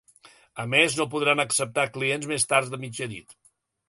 A 0.61 0.63
més, 0.69 0.95
no 0.99 1.05
podran 1.11 1.43
acceptar 1.43 1.85
clients 1.97 2.25
més 2.31 2.47
tard 2.55 2.73
de 2.73 2.81
mitjanit. 2.87 3.37